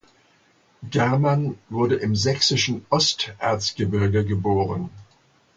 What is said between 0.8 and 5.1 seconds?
Germann wurde im sächsischen Osterzgebirge geboren.